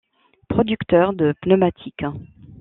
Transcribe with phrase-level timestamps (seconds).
[0.49, 2.05] Producteurs de pneumatiques.